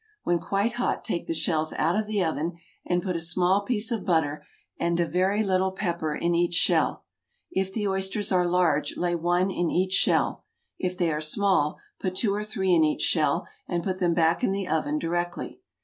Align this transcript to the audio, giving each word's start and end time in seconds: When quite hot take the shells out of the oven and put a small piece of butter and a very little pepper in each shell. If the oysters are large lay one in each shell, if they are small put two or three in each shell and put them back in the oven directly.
When 0.23 0.39
quite 0.39 0.71
hot 0.71 1.05
take 1.05 1.27
the 1.27 1.35
shells 1.35 1.73
out 1.73 1.95
of 1.95 2.07
the 2.07 2.23
oven 2.25 2.57
and 2.83 3.03
put 3.03 3.15
a 3.15 3.21
small 3.21 3.61
piece 3.61 3.91
of 3.91 4.03
butter 4.03 4.43
and 4.79 4.99
a 4.99 5.05
very 5.05 5.43
little 5.43 5.73
pepper 5.73 6.15
in 6.15 6.33
each 6.33 6.55
shell. 6.55 7.03
If 7.51 7.71
the 7.71 7.87
oysters 7.87 8.31
are 8.31 8.47
large 8.47 8.97
lay 8.97 9.13
one 9.13 9.51
in 9.51 9.69
each 9.69 9.93
shell, 9.93 10.43
if 10.79 10.97
they 10.97 11.11
are 11.11 11.21
small 11.21 11.77
put 11.99 12.15
two 12.15 12.33
or 12.33 12.43
three 12.43 12.73
in 12.73 12.83
each 12.83 13.03
shell 13.03 13.45
and 13.67 13.83
put 13.83 13.99
them 13.99 14.13
back 14.13 14.43
in 14.43 14.51
the 14.51 14.67
oven 14.67 14.97
directly. 14.97 15.61